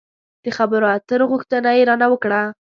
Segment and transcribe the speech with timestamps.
[0.43, 2.41] د خبرو اترو غوښتنه يې را نه وکړه.